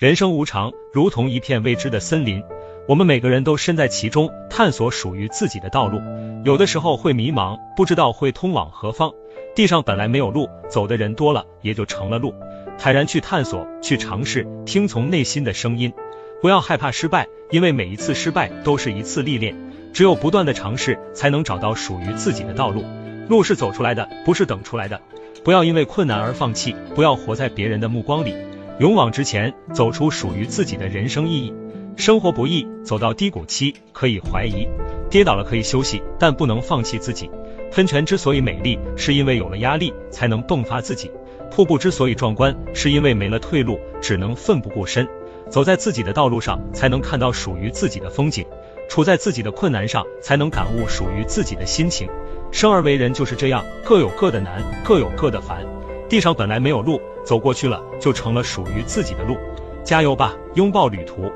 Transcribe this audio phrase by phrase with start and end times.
[0.00, 2.42] 人生无常，如同一片未知的森林，
[2.88, 6.00] 我们每个人都身在其中，探索属于自己的道路。
[6.42, 9.12] 有的时候会迷茫，不知道会通往何方。
[9.54, 12.32] 地上本来没有路，走的人多了，也就成了路。
[12.78, 15.92] 坦然去探索，去尝试，听从内心的声音，
[16.40, 19.54] 不要害怕失败，因为每一次失败都是一次历练。
[19.92, 22.86] 只有不断的尝试，才能找到属于自己的道路。
[23.28, 24.98] 路是走出来的，不是等出来的。
[25.44, 28.34] 不要因为困难而放弃，不要活在别人的目光里。
[28.80, 31.52] 勇往直前，走出属于自己的人生意义。
[31.96, 34.66] 生活不易，走到低谷期可以怀疑，
[35.10, 37.30] 跌倒了可以休息，但不能放弃自己。
[37.70, 41.10] 喷泉之所以美丽，是因为有了压力才能迸发自己；
[41.50, 45.06] 瀑布之所以壮观，是因为没了退路，只能奋不顾身。
[45.50, 48.46] 走在自己的道路上，才能看到属于自己的风景；
[48.88, 52.08] 处在自己的困难上，才能感悟属于自己的心情。
[52.50, 55.66] 生而为人就是这样，各有各的难，各有各的烦。
[56.10, 59.36] 地上本来没有路，走过去了就成了属于自己的路。
[59.84, 61.30] 加油吧，拥抱旅途。